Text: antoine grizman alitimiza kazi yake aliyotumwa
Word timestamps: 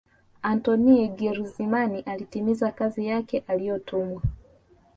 antoine 0.43 1.07
grizman 1.09 2.03
alitimiza 2.05 2.71
kazi 2.71 3.05
yake 3.05 3.43
aliyotumwa 3.47 4.21